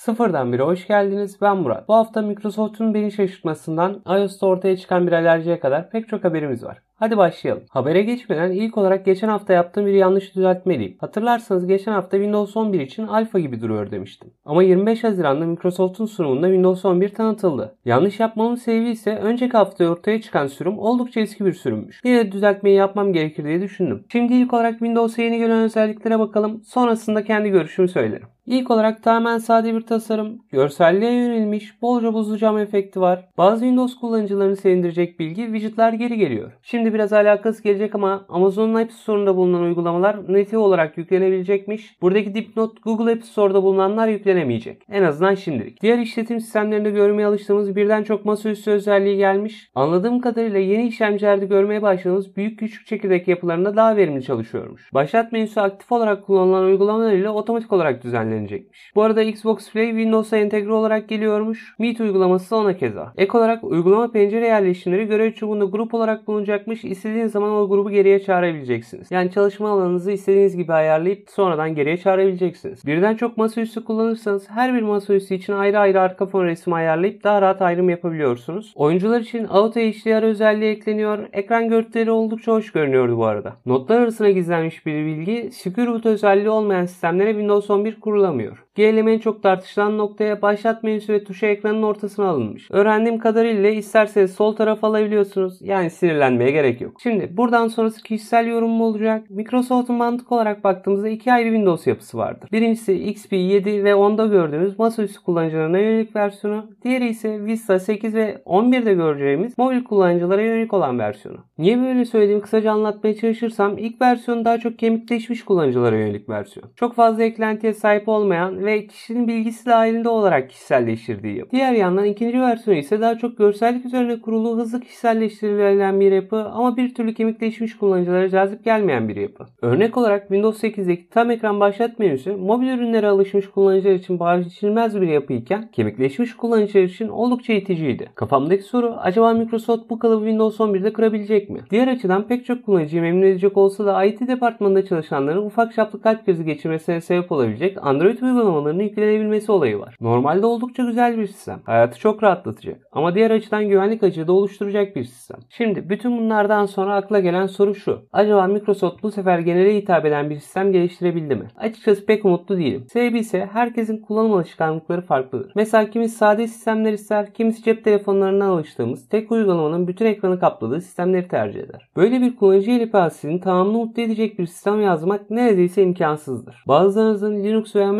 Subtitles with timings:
[0.00, 1.40] Sıfırdan bire hoş geldiniz.
[1.40, 1.88] Ben Murat.
[1.88, 6.78] Bu hafta Microsoft'un beni şaşırtmasından iOS'ta ortaya çıkan bir alerjiye kadar pek çok haberimiz var.
[7.00, 7.62] Hadi başlayalım.
[7.70, 10.96] Habere geçmeden ilk olarak geçen hafta yaptığım bir yanlış düzeltmeliyim.
[11.00, 14.30] Hatırlarsanız geçen hafta Windows 11 için alfa gibi duruyor demiştim.
[14.44, 17.76] Ama 25 Haziran'da Microsoft'un sunumunda Windows 11 tanıtıldı.
[17.84, 22.00] Yanlış yapmamın sebebi ise önceki hafta ortaya çıkan sürüm oldukça eski bir sürümmüş.
[22.04, 24.04] Yine düzeltmeyi yapmam gerekir diye düşündüm.
[24.12, 26.62] Şimdi ilk olarak Windows'a yeni gelen özelliklere bakalım.
[26.64, 28.28] Sonrasında kendi görüşümü söylerim.
[28.50, 33.28] İlk olarak tamamen sade bir tasarım, görselliğe yönelmiş, bolca buzlu cam efekti var.
[33.38, 36.52] Bazı Windows kullanıcılarını sevindirecek bilgi, widgetler geri geliyor.
[36.62, 41.96] Şimdi biraz alakası gelecek ama Amazon'un App Store'unda bulunan uygulamalar native olarak yüklenebilecekmiş.
[42.02, 44.82] Buradaki dipnot Google App Store'da bulunanlar yüklenemeyecek.
[44.88, 45.82] En azından şimdilik.
[45.82, 49.70] Diğer işletim sistemlerinde görmeye alıştığımız birden çok masaüstü özelliği gelmiş.
[49.74, 54.94] Anladığım kadarıyla yeni işlemcilerde görmeye başladığımız büyük küçük çekirdek yapılarında daha verimli çalışıyormuş.
[54.94, 58.92] Başlat menüsü aktif olarak kullanılan uygulamalar ile otomatik olarak düzenlenecek yüklenecekmiş.
[58.94, 61.74] Bu arada Xbox Play Windows'a entegre olarak geliyormuş.
[61.78, 63.12] Meet uygulaması da ona keza.
[63.16, 66.84] Ek olarak uygulama pencere yerleşimleri görev çubuğunda grup olarak bulunacakmış.
[66.84, 69.10] İstediğiniz zaman o grubu geriye çağırabileceksiniz.
[69.10, 72.86] Yani çalışma alanınızı istediğiniz gibi ayarlayıp sonradan geriye çağırabileceksiniz.
[72.86, 77.42] Birden çok masaüstü kullanırsanız her bir masaüstü için ayrı ayrı arka fon resmi ayarlayıp daha
[77.42, 78.72] rahat ayrım yapabiliyorsunuz.
[78.74, 81.18] Oyuncular için Auto HDR özelliği ekleniyor.
[81.32, 83.56] Ekran görüntüleri oldukça hoş görünüyordu bu arada.
[83.66, 88.66] Notlar arasına gizlenmiş bir bilgi, Secure Boot özelliği olmayan sistemlere Windows 11 kurulamıyor kullanılamıyor.
[88.74, 92.70] Gelelim en çok tartışılan noktaya başlat menüsü ve tuşa ekranın ortasına alınmış.
[92.70, 95.58] Öğrendiğim kadarıyla isterseniz sol tarafa alabiliyorsunuz.
[95.62, 96.96] Yani sinirlenmeye gerek yok.
[97.02, 99.30] Şimdi buradan sonrası kişisel yorum mu olacak?
[99.30, 102.48] Microsoft'un mantık olarak baktığımızda iki ayrı Windows yapısı vardır.
[102.52, 106.70] Birincisi XP 7 ve 10'da gördüğümüz masaüstü kullanıcılarına yönelik versiyonu.
[106.84, 111.38] Diğeri ise Vista 8 ve 11'de göreceğimiz mobil kullanıcılara yönelik olan versiyonu.
[111.58, 116.70] Niye böyle söylediğimi kısaca anlatmaya çalışırsam ilk versiyon daha çok kemikleşmiş kullanıcılara yönelik versiyon.
[116.76, 121.44] Çok fazla eklentiye sahip olmayan ve kişinin bilgisi dahilinde olarak kişiselleştirdiği.
[121.52, 126.76] Diğer yandan ikinci versiyonu ise daha çok görsellik üzerine kurulu hızlı kişiselleştirilen bir yapı ama
[126.76, 129.46] bir türlü kemikleşmiş kullanıcılara cazip gelmeyen bir yapı.
[129.62, 135.08] Örnek olarak Windows 8'deki tam ekran başlat menüsü mobil ürünlere alışmış kullanıcılar için vazgeçilmez bir
[135.08, 138.10] yapı iken kemikleşmiş kullanıcılar için oldukça iticiydi.
[138.14, 141.60] Kafamdaki soru acaba Microsoft bu kalıbı Windows 11'de kırabilecek mi?
[141.70, 146.26] Diğer açıdan pek çok kullanıcıyı memnun edecek olsa da IT departmanında çalışanların ufak çaplı kalp
[146.26, 148.18] krizi geçirmesine sebep olabilecek Android
[148.50, 149.96] uygulamalarının yüklenebilmesi olayı var.
[150.00, 151.60] Normalde oldukça güzel bir sistem.
[151.66, 152.80] Hayatı çok rahatlatacak.
[152.92, 155.40] Ama diğer açıdan güvenlik açığı da oluşturacak bir sistem.
[155.48, 158.00] Şimdi bütün bunlardan sonra akla gelen soru şu.
[158.12, 161.48] Acaba Microsoft bu sefer genele hitap eden bir sistem geliştirebildi mi?
[161.56, 162.84] Açıkçası pek umutlu değilim.
[162.92, 165.52] Sebebi ise herkesin kullanım alışkanlıkları farklıdır.
[165.54, 171.28] Mesela kimisi sade sistemler ister, kimisi cep telefonlarından alıştığımız tek uygulamanın bütün ekranı kapladığı sistemleri
[171.28, 171.88] tercih eder.
[171.96, 176.64] Böyle bir kullanıcı elipasinin tamamını mutlu edecek bir sistem yazmak neredeyse imkansızdır.
[176.68, 177.92] Bazılarınızın Linux veya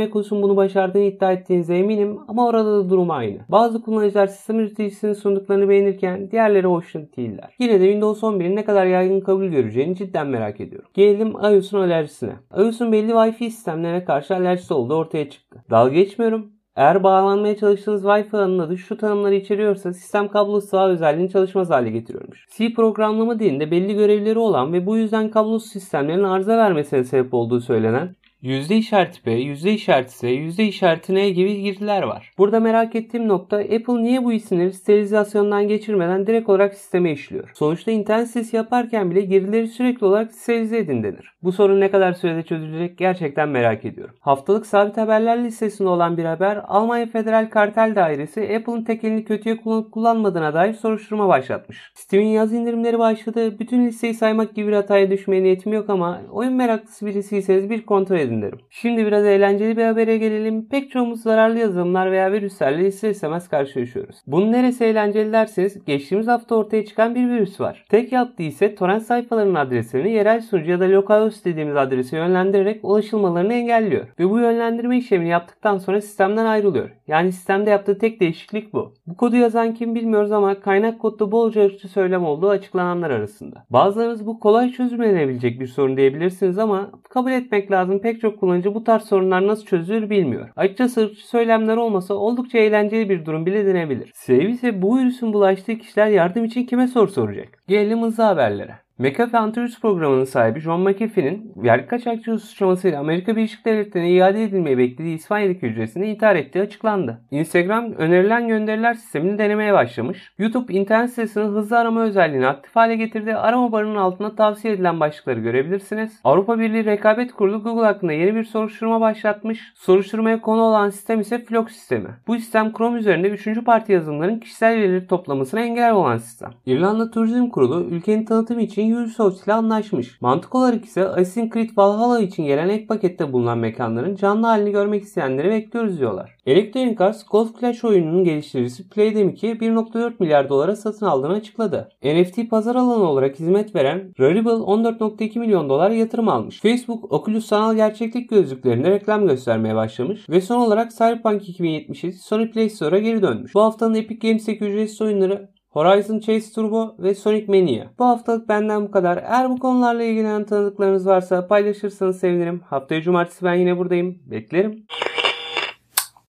[0.42, 3.38] bunu başardığını iddia ettiğinize eminim ama orada da durum aynı.
[3.48, 7.54] Bazı kullanıcılar sistem üreticisinin sunduklarını beğenirken diğerleri hoşnut değiller.
[7.58, 10.88] Yine de Windows 11'in ne kadar yaygın kabul göreceğini cidden merak ediyorum.
[10.94, 12.32] Gelelim iOS'un alerjisine.
[12.58, 15.64] iOS'un belli Wi-Fi sistemlerine karşı alerjisi olduğu ortaya çıktı.
[15.70, 16.52] Dalga geçmiyorum.
[16.76, 21.90] Eğer bağlanmaya çalıştığınız Wi-Fi alanın adı şu tanımları içeriyorsa sistem kablosuz ağ özelliğini çalışmaz hale
[21.90, 22.46] getiriyormuş.
[22.56, 27.60] C programlama dilinde belli görevleri olan ve bu yüzden kablosuz sistemlerin arıza vermesine sebep olduğu
[27.60, 32.30] söylenen Yüzde işareti P, yüzde işareti S, yüzde işareti N gibi girdiler var.
[32.38, 37.50] Burada merak ettiğim nokta Apple niye bu isimleri sterilizasyondan geçirmeden direkt olarak sisteme işliyor?
[37.54, 41.32] Sonuçta internet sitesi yaparken bile girdileri sürekli olarak sterilize edin denir.
[41.42, 44.14] Bu sorun ne kadar sürede çözülecek gerçekten merak ediyorum.
[44.20, 49.92] Haftalık sabit haberler listesinde olan bir haber Almanya Federal Kartel Dairesi Apple'ın tekelini kötüye kullanıp
[49.92, 51.92] kullanmadığına dair soruşturma başlatmış.
[51.94, 53.58] Steam'in yaz indirimleri başladı.
[53.58, 58.16] Bütün listeyi saymak gibi bir hataya düşmeye niyetim yok ama oyun meraklısı birisiyseniz bir kontrol
[58.16, 58.58] edin edin derim.
[58.70, 60.68] Şimdi biraz eğlenceli bir habere gelelim.
[60.68, 64.16] Pek çoğumuz zararlı yazılımlar veya virüslerle ister istemez karşılaşıyoruz.
[64.26, 67.84] Bunun neresi eğlenceli derseniz geçtiğimiz hafta ortaya çıkan bir virüs var.
[67.90, 73.52] Tek yaptığı ise torrent sayfalarının adreslerini yerel sunucu ya da localhost dediğimiz adrese yönlendirerek ulaşılmalarını
[73.52, 74.06] engelliyor.
[74.18, 76.90] Ve bu yönlendirme işlemini yaptıktan sonra sistemden ayrılıyor.
[77.06, 78.94] Yani sistemde yaptığı tek değişiklik bu.
[79.06, 83.64] Bu kodu yazan kim bilmiyoruz ama kaynak kodda bolca ırkçı söylem olduğu açıklananlar arasında.
[83.70, 88.84] Bazılarınız bu kolay çözümlenebilecek bir sorun diyebilirsiniz ama kabul etmek lazım pek çok kullanıcı bu
[88.84, 90.48] tarz sorunlar nasıl çözülür bilmiyor.
[90.56, 94.10] Açıkçası ırkçı söylemler olmasa oldukça eğlenceli bir durum bile denebilir.
[94.14, 97.48] Sebebi ise bu virüsün bulaştığı kişiler yardım için kime soru soracak?
[97.68, 98.74] Gelelim hızlı haberlere.
[99.00, 105.16] McAfee antivirüs programının sahibi John McAfee'nin vergi kaçakçılığı suçlamasıyla Amerika Birleşik Devletleri'ne iade edilmeyi beklediği
[105.16, 107.20] İspanya'daki hücresini intihar ettiği açıklandı.
[107.30, 110.32] Instagram önerilen gönderiler sistemini denemeye başlamış.
[110.38, 113.34] YouTube internet sitesinin hızlı arama özelliğini aktif hale getirdi.
[113.34, 116.20] Arama barının altında tavsiye edilen başlıkları görebilirsiniz.
[116.24, 119.72] Avrupa Birliği Rekabet Kurulu Google hakkında yeni bir soruşturma başlatmış.
[119.74, 122.08] Soruşturmaya konu olan sistem ise Flock sistemi.
[122.26, 123.64] Bu sistem Chrome üzerinde 3.
[123.64, 126.50] parti yazılımların kişisel verileri toplamasına engel olan sistem.
[126.66, 130.20] İrlanda Turizm Kurulu ülkenin tanıtımı için Ubisoft ile anlaşmış.
[130.20, 135.02] Mantık olarak ise Assassin's Creed Valhalla için gelen ek pakette bulunan mekanların canlı halini görmek
[135.02, 136.36] isteyenleri bekliyoruz diyorlar.
[136.46, 141.88] Electronic Arts Golf Clash oyununun geliştiricisi Playdemic'i 1.4 milyar dolara satın aldığını açıkladı.
[142.04, 146.60] NFT pazar alanı olarak hizmet veren Rarible 14.2 milyon dolar yatırım almış.
[146.60, 152.70] Facebook Oculus sanal gerçeklik gözlüklerinde reklam göstermeye başlamış ve son olarak Cyberpunk 2077 Sony Play
[152.70, 153.54] Store'a geri dönmüş.
[153.54, 157.84] Bu haftanın Epic Games'teki ücretsiz oyunları Horizon Chase Turbo ve Sonic Mania.
[157.98, 159.16] Bu haftalık benden bu kadar.
[159.16, 162.60] Eğer bu konularla ilgilenen tanıdıklarınız varsa paylaşırsanız sevinirim.
[162.60, 164.18] Haftaya cumartesi ben yine buradayım.
[164.26, 164.86] Beklerim.